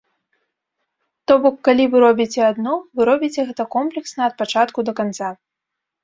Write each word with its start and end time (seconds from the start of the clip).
То 1.31 1.35
бок, 1.41 1.55
калі 1.67 1.83
вы 1.91 1.97
робіце 2.05 2.41
адно, 2.51 2.73
вы 2.99 3.07
робіце 3.09 3.45
гэта 3.49 3.63
комплексна 3.75 4.21
ад 4.29 4.33
пачатку 4.41 4.79
да 4.89 4.93
канца. 5.01 5.29